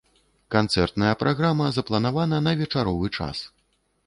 [0.55, 3.45] Канцэртная праграма запланавана на вечаровы час.